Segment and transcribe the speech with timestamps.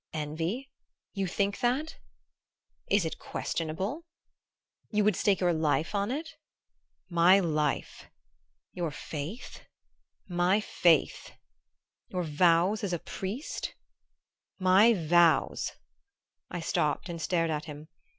[0.13, 0.71] "Envy
[1.13, 1.99] you think that?"
[2.89, 4.03] "Is it questionable?"
[4.89, 6.37] "You would stake your life on it?"
[7.07, 8.09] "My life!"
[8.73, 9.61] "Your faith?"
[10.27, 11.33] "My faith!"
[12.07, 13.75] "Your vows as a priest?"
[14.57, 15.73] "My vows"
[16.49, 17.87] I stopped and stared at him.